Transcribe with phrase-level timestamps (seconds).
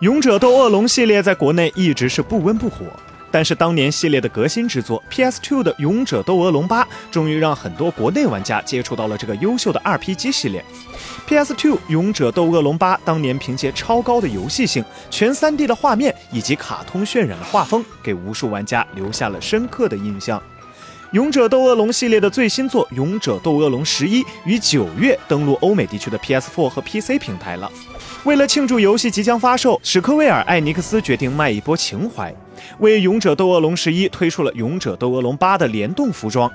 [0.00, 2.84] 勇者斗恶龙系列在国内一直是不温不火，
[3.30, 10.62] 但是当年系列的革新之作 PS2 的《勇者斗恶龙八》，终于让很多国内玩家接触到了这个优秀的 RPG 系列。
[11.26, 11.54] PS2
[11.88, 20.42] 《勇者斗恶龙八》当年凭借超高的游戏性、全 3D 的画面以及卡通渲染的画风，给无数玩家留下了深刻的印象。
[21.12, 27.70] 勇者斗恶龙系列的最新作《勇者斗恶龙十一》于九月登陆欧美地区的 PS4 和 PC 平台了。
[28.24, 32.34] 为了庆祝游戏即将发售，史克威尔艾尼克斯决定卖一波情怀，
[32.80, 36.50] 为《勇者斗恶龙十一》推出了《勇者斗恶龙八》的联动服装。《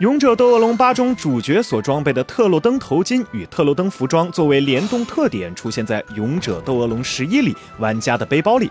[0.00, 8.70] 勇者斗恶龙八》中主角所装备的特洛登头巾与特洛登服装作为联动特点，出现在《勇者斗恶龙十一》里玩家的背包里。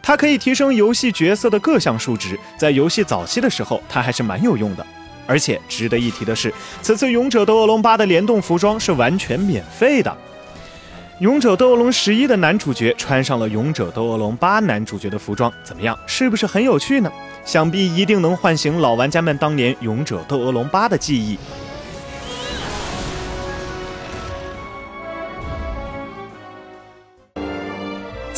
[0.00, 4.86] 它可以提升游戏角色的各项数值，在游戏早期的时候，它还是蛮有用的。
[5.26, 6.52] 而且值得一提的是，
[6.82, 10.10] 此次《勇者斗恶龙八》的联动服装是完全免费的。
[11.20, 15.96] 《勇者斗恶龙十一》的男主角穿上了《勇者斗恶龙八》男主角的服装，怎么样？
[16.06, 17.10] 是不是很有趣呢？
[17.44, 21.38] 想必一定能唤醒老玩家们当年《勇者斗恶龙八》的记忆。